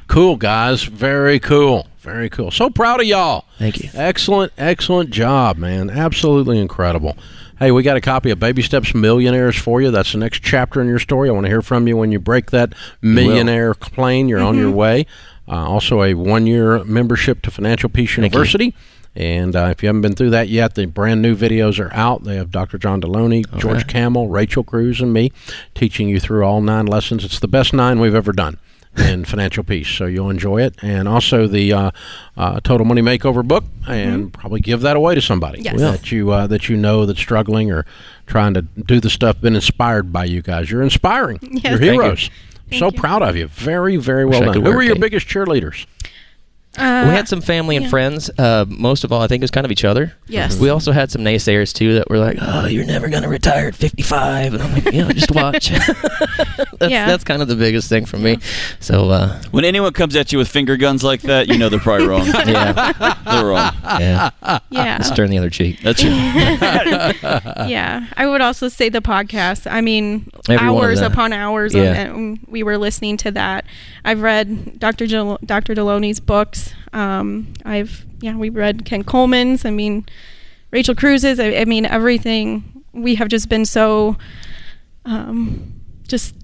[0.08, 0.84] Cool, guys.
[0.84, 1.86] Very cool.
[2.00, 2.50] Very cool.
[2.50, 3.44] So proud of y'all.
[3.58, 3.88] Thank you.
[3.94, 5.88] Excellent, excellent job, man.
[5.90, 7.16] Absolutely incredible.
[7.62, 9.92] Hey, we got a copy of Baby Steps Millionaires for you.
[9.92, 11.28] That's the next chapter in your story.
[11.28, 14.28] I want to hear from you when you break that millionaire plane.
[14.28, 15.06] You're on your way.
[15.46, 18.74] Uh, also, a one year membership to Financial Peace University.
[19.14, 22.24] And uh, if you haven't been through that yet, the brand new videos are out.
[22.24, 22.78] They have Dr.
[22.78, 23.86] John Delony, George right.
[23.86, 25.30] Kamel, Rachel Cruz, and me
[25.72, 27.24] teaching you through all nine lessons.
[27.24, 28.58] It's the best nine we've ever done
[28.96, 29.88] in financial peace.
[29.88, 30.74] So you'll enjoy it.
[30.82, 31.90] And also the uh,
[32.36, 35.80] uh, Total Money Makeover book, and probably give that away to somebody Yes.
[35.80, 37.86] that you uh, that you know that's struggling or
[38.26, 39.40] trying to do the stuff.
[39.40, 40.70] Been inspired by you guys.
[40.70, 41.38] You're inspiring.
[41.52, 41.64] Yes.
[41.64, 42.00] You're Thank you.
[42.02, 42.30] heroes.
[42.72, 42.92] so you.
[42.92, 43.46] proud of you.
[43.48, 44.54] Very, very well I done.
[44.54, 45.86] could Who were your biggest cheerleaders?
[46.78, 47.90] Uh, we had some family and yeah.
[47.90, 48.30] friends.
[48.38, 50.14] Uh, most of all, I think it was kind of each other.
[50.26, 50.58] Yes.
[50.58, 53.74] We also had some naysayers too that were like, "Oh, you're never gonna retire at
[53.74, 55.68] 55," and I'm like, "You know, just watch."
[56.78, 57.06] that's, Yeah.
[57.06, 58.38] that's kind of the biggest thing for me.
[58.80, 61.78] So, uh, When anyone comes at you with finger guns like that, you know they're
[61.78, 62.26] probably wrong.
[62.46, 62.72] yeah,
[63.26, 63.72] they're wrong.
[64.00, 64.30] yeah.
[64.70, 64.96] yeah.
[64.98, 65.80] Let's turn the other cheek.
[65.82, 66.08] That's it.
[67.68, 69.70] yeah, I would also say the podcast.
[69.70, 71.90] I mean, Every hours upon hours, Yeah.
[71.90, 73.66] on, and we were listening to that.
[74.04, 75.06] I've read Dr.
[75.06, 75.74] Del- Dr.
[75.74, 76.61] Delony's books.
[76.92, 79.64] Um, I've yeah, we read Ken Coleman's.
[79.64, 80.04] I mean,
[80.70, 81.40] Rachel Cruz's.
[81.40, 82.64] I, I mean, everything.
[82.92, 84.16] We have just been so,
[85.06, 85.72] um,
[86.06, 86.34] just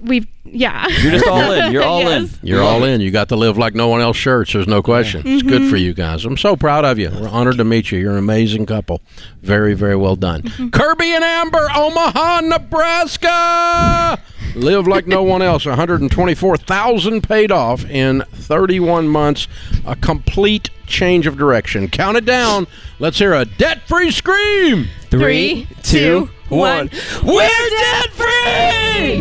[0.00, 0.86] we've yeah.
[1.02, 1.72] You're just all in.
[1.72, 2.28] You're all in.
[2.42, 3.00] You're all in.
[3.00, 4.52] You got to live like no one else shirts.
[4.52, 5.22] There's no question.
[5.24, 5.70] It's good Mm-hmm.
[5.70, 6.24] for you guys.
[6.24, 7.10] I'm so proud of you.
[7.10, 7.98] We're honored to meet you.
[7.98, 9.00] You're an amazing couple.
[9.42, 10.42] Very, very well done.
[10.42, 10.70] Mm-hmm.
[10.70, 14.20] Kirby and Amber, Omaha, Nebraska.
[14.54, 15.66] Live like no one else.
[15.66, 19.46] 124,000 paid off in 31 months.
[19.86, 21.88] A complete change of direction.
[21.88, 22.66] Count it down.
[22.98, 24.88] Let's hear a debt-free scream.
[25.10, 26.90] Three, two, one.
[27.22, 29.20] We're debt free.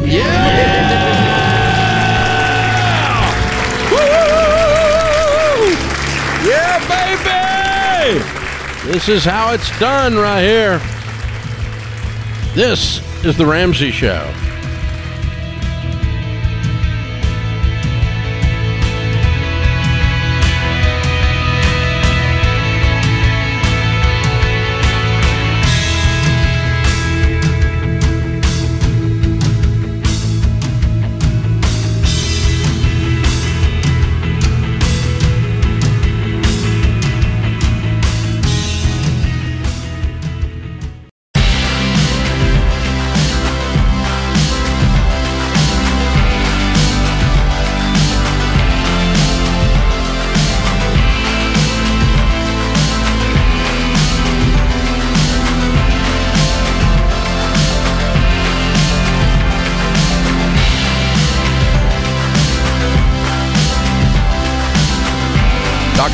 [3.91, 5.75] Woo!
[6.49, 8.23] Yeah, baby!
[8.91, 10.79] This is how it's done right here.
[12.55, 14.33] This is The Ramsey Show.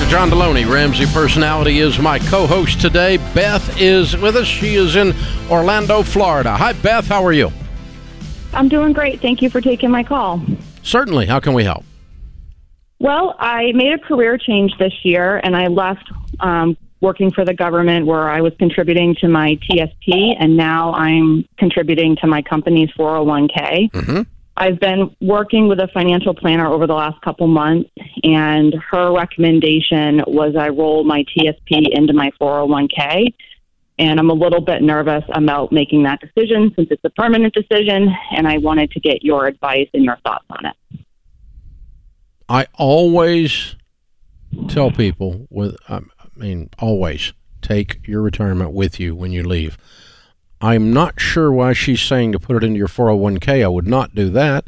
[0.03, 0.11] Dr.
[0.11, 3.15] John Delony, Ramsey Personality, is my co host today.
[3.33, 4.45] Beth is with us.
[4.45, 5.13] She is in
[5.49, 6.57] Orlando, Florida.
[6.57, 7.07] Hi, Beth.
[7.07, 7.51] How are you?
[8.53, 9.21] I'm doing great.
[9.21, 10.41] Thank you for taking my call.
[10.81, 11.27] Certainly.
[11.27, 11.85] How can we help?
[12.99, 16.11] Well, I made a career change this year and I left
[16.41, 21.47] um, working for the government where I was contributing to my TSP and now I'm
[21.57, 23.91] contributing to my company's 401k.
[23.91, 24.21] Mm-hmm.
[24.55, 27.89] I've been working with a financial planner over the last couple months,
[28.23, 33.33] and her recommendation was I roll my TSP into my 401k.
[33.99, 38.09] And I'm a little bit nervous about making that decision since it's a permanent decision,
[38.35, 40.75] and I wanted to get your advice and your thoughts on it.
[42.49, 43.75] I always
[44.67, 46.01] tell people with, I
[46.35, 49.77] mean, always take your retirement with you when you leave.
[50.63, 53.63] I'm not sure why she's saying to put it into your 401k.
[53.63, 54.67] I would not do that.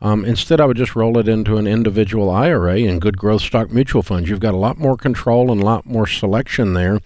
[0.00, 3.70] Um, instead, I would just roll it into an individual IRA and good growth stock
[3.70, 4.30] mutual funds.
[4.30, 7.00] You've got a lot more control and a lot more selection there,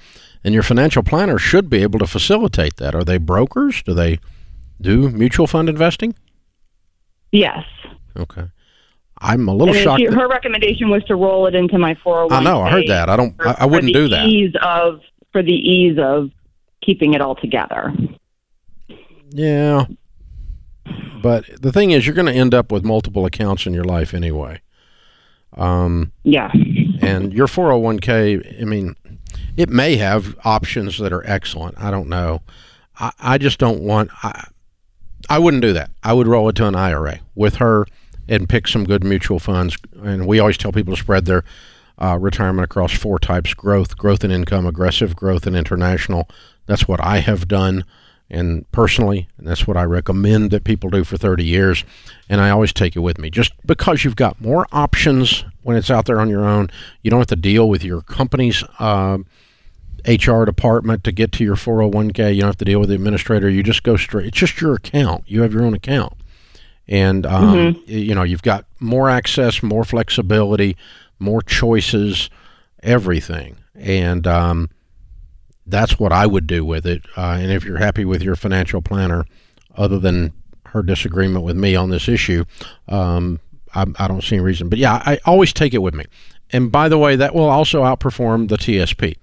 [0.45, 2.95] and your financial planner should be able to facilitate that.
[2.95, 3.83] Are they brokers?
[3.83, 4.21] Do they
[4.81, 6.14] do mutual fund investing?
[7.33, 7.64] Yes.
[8.16, 8.45] Okay.
[9.19, 10.01] I'm a little shocked.
[10.01, 12.33] she, her recommendation was to roll it into my 401k.
[12.33, 12.62] I know.
[12.62, 13.09] I heard that.
[13.09, 13.37] I don't.
[13.37, 14.27] for- I, I wouldn't do that.
[14.27, 15.01] Ease of
[15.33, 16.31] for the ease of
[16.81, 17.93] keeping it all together.
[19.31, 19.87] Yeah.
[21.23, 24.14] But the thing is, you're going to end up with multiple accounts in your life
[24.14, 24.61] anyway.
[25.57, 26.51] Um, Yeah.
[27.03, 28.97] and your 401k, I mean,
[29.57, 31.79] it may have options that are excellent.
[31.81, 32.40] I don't know.
[32.99, 34.11] I, I just don't want.
[34.23, 34.47] I,
[35.29, 35.90] I wouldn't do that.
[36.03, 37.87] I would roll it to an IRA with her
[38.29, 39.77] and pick some good mutual funds.
[40.03, 41.45] And we always tell people to spread their
[41.99, 46.29] uh, retirement across four types: growth, growth and income, aggressive growth, and international.
[46.66, 47.85] That's what I have done,
[48.31, 51.85] and personally, and that's what I recommend that people do for 30 years.
[52.29, 55.90] And I always take it with me, just because you've got more options when it's
[55.90, 56.71] out there on your own.
[57.03, 58.62] You don't have to deal with your company's.
[58.79, 59.19] Uh,
[60.09, 62.35] HR department to get to your 401k.
[62.35, 63.51] You don't have to deal with the administrator.
[63.51, 64.29] You just go straight.
[64.29, 65.25] It's just your account.
[65.27, 66.14] You have your own account,
[66.88, 70.75] and um, y- you know you've got more access, more flexibility,
[71.19, 72.31] more choices,
[72.83, 73.57] everything.
[73.75, 74.71] And um,
[75.70, 77.04] that's what I would do with it.
[77.16, 79.24] Uh, and if you're happy with your financial planner,
[79.76, 80.33] other than
[80.66, 82.44] her disagreement with me on this issue,
[82.88, 83.40] um,
[83.74, 84.68] I, I don't see any reason.
[84.68, 86.04] But yeah, I always take it with me.
[86.52, 89.16] And by the way, that will also outperform the TSP.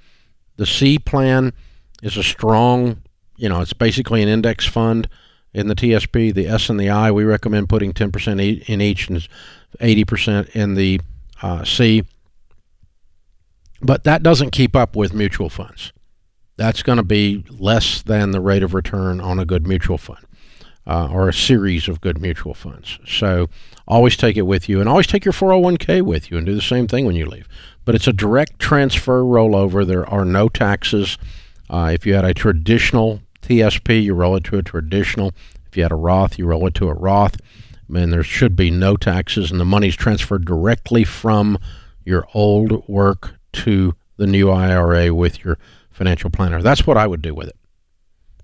[0.55, 1.53] The C plan
[2.01, 3.01] is a strong,
[3.35, 5.09] you know, it's basically an index fund
[5.53, 6.33] in the TSP.
[6.33, 9.27] The S and the I, we recommend putting 10% e- in each and
[9.79, 11.01] 80% in the
[11.41, 12.03] uh, C.
[13.81, 15.91] But that doesn't keep up with mutual funds.
[16.57, 20.25] That's going to be less than the rate of return on a good mutual fund
[20.87, 22.97] uh, or a series of good mutual funds.
[23.05, 23.49] So
[23.87, 26.61] always take it with you and always take your 401k with you and do the
[26.61, 27.47] same thing when you leave.
[27.85, 29.85] But it's a direct transfer rollover.
[29.85, 31.17] There are no taxes.
[31.69, 35.33] Uh, if you had a traditional TSP, you roll it to a traditional.
[35.67, 37.37] If you had a Roth, you roll it to a Roth.
[37.93, 41.57] And there should be no taxes, and the money's transferred directly from
[42.03, 45.57] your old work to the new IRA with your
[45.97, 46.61] financial planner.
[46.61, 47.55] That's what I would do with it.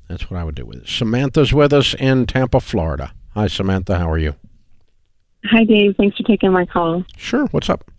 [0.09, 0.87] That's what I would do with it.
[0.87, 3.13] Samantha's with us in Tampa, Florida.
[3.35, 3.97] Hi, Samantha.
[3.97, 4.35] How are you?
[5.45, 5.95] Hi, Dave.
[5.95, 7.03] Thanks for taking my call.
[7.15, 7.45] Sure.
[7.47, 7.89] What's up?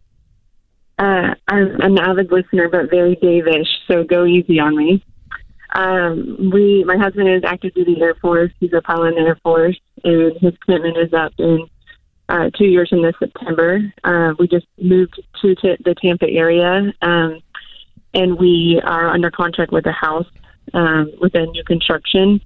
[0.98, 5.04] Uh, I'm an avid listener, but very Davish, so go easy on me.
[5.74, 8.52] Um, we, my husband is active duty Air Force.
[8.60, 11.66] He's a pilot in the Air Force, and his commitment is up in
[12.28, 13.80] uh, two years from this September.
[14.04, 17.40] Uh, we just moved to t- the Tampa area, um,
[18.14, 20.26] and we are under contract with a house
[20.72, 22.40] um, with a new construction.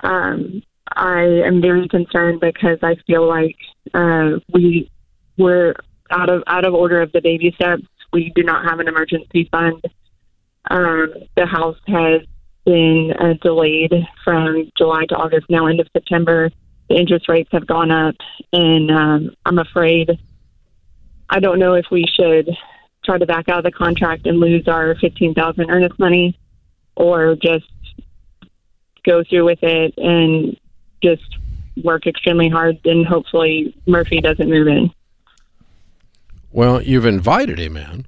[0.00, 0.62] Um,
[0.96, 3.56] I am very concerned because I feel like
[3.92, 4.90] uh, we
[5.38, 5.74] were
[6.10, 7.82] out of out of order of the baby steps.
[8.12, 9.82] We do not have an emergency fund.
[10.70, 12.22] Um, the house has
[12.64, 13.92] been uh, delayed
[14.24, 16.50] from July to August, now end of September.
[16.88, 18.14] The interest rates have gone up,
[18.52, 20.10] and um, I'm afraid
[21.30, 22.50] I don't know if we should
[23.04, 26.38] try to back out of the contract and lose our fifteen thousand earnest money,
[26.96, 27.66] or just
[29.04, 30.58] go through with it and
[31.02, 31.22] just
[31.82, 34.90] work extremely hard and hopefully Murphy doesn't move in.
[36.52, 38.06] Well, you've invited him in.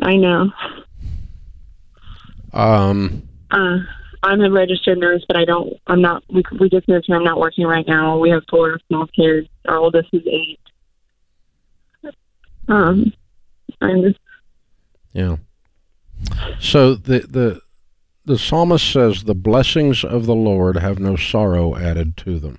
[0.00, 0.50] I know.
[2.52, 3.78] Um, Uh,
[4.22, 5.74] I'm a registered nurse, but I don't.
[5.86, 6.24] I'm not.
[6.28, 7.16] We we just moved here.
[7.16, 8.18] I'm not working right now.
[8.18, 9.48] We have four small kids.
[9.66, 10.60] Our oldest is eight.
[12.68, 13.12] Um,
[15.12, 15.36] Yeah.
[16.58, 17.60] So the the
[18.24, 22.58] the psalmist says, "The blessings of the Lord have no sorrow added to them."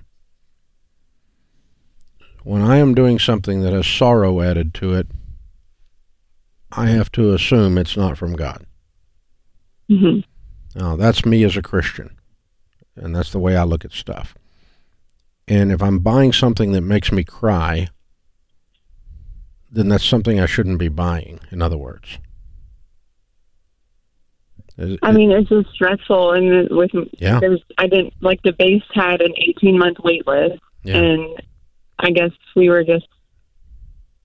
[2.44, 5.06] When I am doing something that has sorrow added to it,
[6.72, 8.66] I have to assume it's not from God.
[9.88, 10.20] Mm-hmm.
[10.78, 12.18] Now, that's me as a Christian,
[12.96, 14.34] and that's the way I look at stuff.
[15.46, 17.88] And if I'm buying something that makes me cry,
[19.72, 22.18] then that's something I shouldn't be buying, in other words.
[24.78, 27.40] Is- I mean, it's just stressful, and with Yeah.
[27.40, 30.96] there's I didn't like the base had an 18 month wait list, Yeah.
[30.96, 31.42] and
[31.98, 33.06] I guess we were just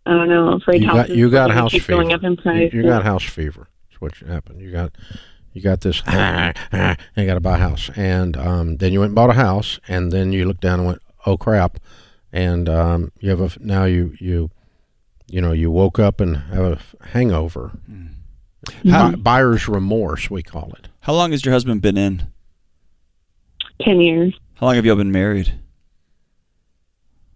[0.06, 1.91] I don't know afraid you got you got house fever.
[1.91, 2.74] going up in You, price.
[2.74, 3.68] you got house fever.
[3.89, 4.62] That's what happened.
[4.62, 4.93] You got
[5.54, 6.02] you got this.
[6.08, 9.30] Ah, ah, you got to buy a house, and um, then you went and bought
[9.32, 11.78] a house, and then you looked down and went, "Oh crap!"
[12.32, 14.50] And um, you have a now you you
[15.28, 16.65] you know you woke up and have
[17.01, 17.71] a hangover.
[18.89, 20.88] How, Bu- buyer's remorse, we call it.
[21.01, 22.28] how long has your husband been in?
[23.82, 25.53] ten years, How long have y'all been married?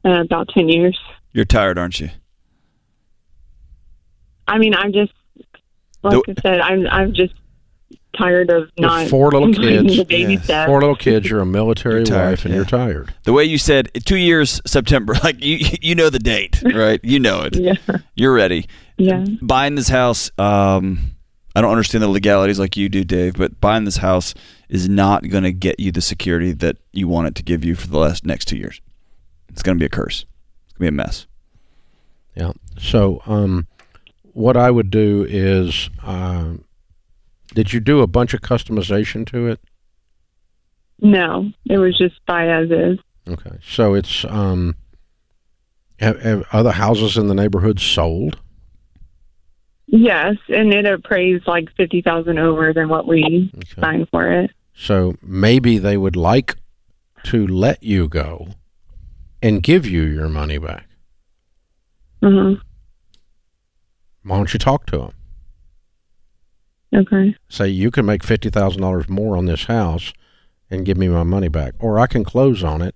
[0.03, 0.97] uh, about ten years.
[1.31, 2.09] You're tired, aren't you?
[4.47, 5.13] I mean, I'm just
[6.03, 7.33] like The- I said, I'm I'm just
[8.17, 9.97] tired of You have not four little kids.
[9.97, 10.43] The baby Yes.
[10.45, 10.67] steps.
[10.67, 11.29] Four little kids.
[11.29, 12.55] You're a military You're tired, wife, and yeah.
[12.57, 13.13] you're tired.
[13.23, 16.99] The way you said two years September, like you you know the date, right?
[17.03, 17.55] You know it.
[17.57, 17.73] Yeah,
[18.15, 18.67] You're ready.
[18.97, 19.25] yeah.
[19.41, 21.11] Buying this house, um,
[21.55, 24.33] I don't understand the legalities like you do, Dave, but buying this house
[24.69, 27.75] is not going to get you the security that you want it to give you
[27.75, 28.79] for the last next two years.
[29.49, 30.25] It's going to be a curse.
[30.65, 31.27] It's going to be a mess.
[32.35, 32.51] Yeah.
[32.79, 33.67] So, um,
[34.31, 36.63] what I would do is, um,
[37.53, 39.59] did you do a bunch of customization to it?
[40.99, 42.99] No, it was just buy as is.
[43.27, 43.57] Okay.
[43.63, 44.75] So it's um,
[45.99, 48.39] have, have other houses in the neighborhood sold?
[49.87, 53.81] Yes, and it appraised like fifty thousand over than what we Okay.
[53.81, 54.51] signed for it.
[54.73, 56.55] So maybe they would like
[57.23, 58.47] to let you go
[59.41, 60.87] and give you your money back.
[62.23, 62.55] Uh-huh.
[64.23, 65.11] Why don't you talk to them?
[66.93, 67.35] Okay.
[67.49, 70.11] Say you can make fifty thousand dollars more on this house
[70.69, 72.95] and give me my money back, or I can close on it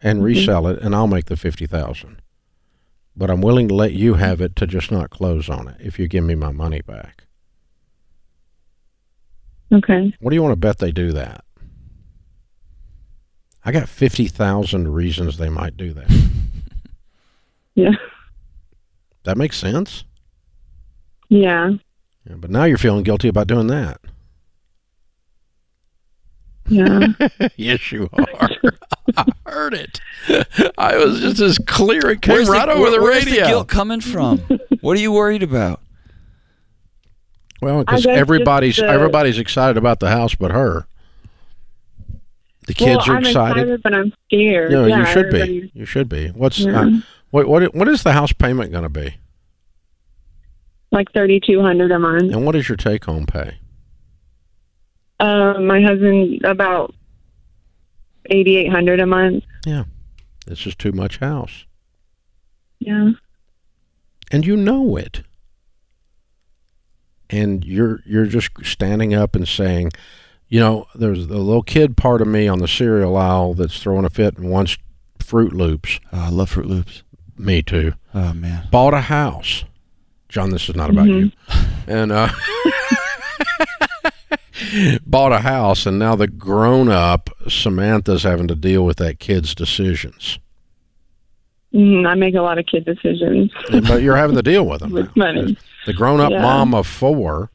[0.00, 0.24] and Mhm.
[0.24, 2.22] resell it, and I'll make the fifty thousand.
[3.16, 5.98] But I'm willing to let you have it to just not close on it if
[5.98, 7.24] you give me my money back.
[9.72, 10.12] Okay.
[10.20, 11.44] What do you want to bet they do that?
[13.64, 16.08] I got fifty thousand reasons they might do that.
[17.74, 17.92] Yeah.
[19.22, 20.04] That makes sense.
[21.30, 21.70] Yeah.
[22.28, 24.00] Yeah, but now you're feeling guilty about doing that.
[26.68, 27.08] Yeah.
[27.56, 28.50] yes, you are.
[29.16, 30.00] I heard it.
[30.78, 32.10] I was just as clear.
[32.10, 33.42] It came Where's right over where- the where's radio.
[33.42, 34.38] the guilt coming from?
[34.80, 35.80] what are you worried about?
[37.60, 40.86] well, because everybody's the- everybody's excited about the house, but her.
[42.68, 43.82] The kids well, are I'm excited.
[43.82, 44.70] but I'm scared.
[44.70, 45.70] No, yeah, you should be.
[45.74, 46.28] You should be.
[46.28, 46.80] What's Yeah.
[46.80, 46.90] uh,
[47.30, 49.16] what what what is the house payment going to be?
[50.92, 52.32] Like thirty two hundred a month.
[52.32, 53.56] And what is your take home pay?
[55.18, 56.94] Uh, my husband about
[58.30, 59.42] eighty eight hundred a month.
[59.66, 59.84] Yeah,
[60.46, 61.64] this is too much house,
[62.78, 63.12] Yeah.
[64.30, 65.22] and you know it.
[67.30, 69.92] And you're you're just standing up and saying,
[70.48, 74.04] you know, there's the little kid part of me on the cereal aisle that's throwing
[74.04, 74.76] a fit and wants
[75.18, 75.98] Froot Loops.
[76.12, 77.02] Oh, I love Froot Loops.
[77.38, 77.94] Me too.
[78.12, 78.68] Oh man.
[78.70, 79.64] Bought a house.
[80.32, 81.30] John, this is not about you.
[81.86, 82.28] And uh,
[85.06, 89.54] bought a house, and now the grown up Samantha's having to deal with that kid's
[89.54, 90.38] decisions.
[91.74, 94.92] Mm, I make a lot of kid decisions but you're having to deal with them.
[94.92, 95.56] with money.
[95.86, 96.40] The grown up Yeah.
[96.42, 97.50] mom of four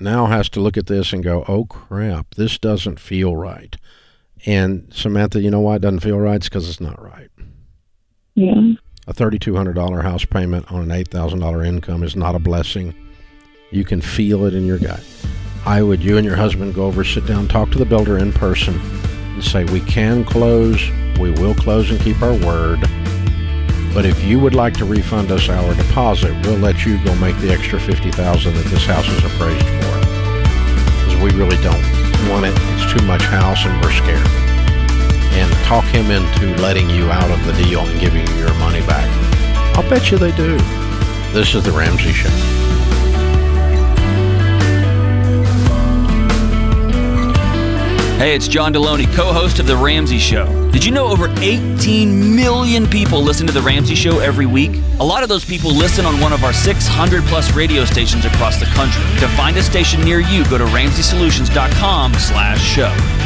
[0.00, 3.76] now has to look at this and go, oh crap, this doesn't feel right.
[4.46, 6.36] And Samantha, you know why it doesn't feel right?
[6.36, 7.28] It's because it's not right.
[8.34, 8.72] Yeah.
[9.08, 12.94] A $3,200 house payment on an $8,000 income is not a blessing.
[13.70, 15.02] You can feel it in your gut.
[15.64, 18.34] I would, you and your husband, go over, sit down, talk to the builder in
[18.34, 22.80] person, and say, We can close, we will close and keep our word.
[23.94, 27.38] But if you would like to refund us our deposit, we'll let you go make
[27.38, 30.00] the extra 50000 that this house is appraised for.
[31.00, 32.52] Because we really don't want it.
[32.54, 34.47] It's too much house and we're scared
[35.68, 39.06] talk him into letting you out of the deal and giving you your money back.
[39.76, 40.56] I'll bet you they do.
[41.34, 42.30] This is the Ramsey Show.
[48.16, 50.70] Hey, it's John Delony, co host of The Ramsey Show.
[50.70, 54.70] Did you know over 18 million people listen to The Ramsey Show every week?
[55.00, 58.58] A lot of those people listen on one of our 600 plus radio stations across
[58.58, 59.02] the country.
[59.20, 63.17] To find a station near you, go to ramseysolutions.com slash show.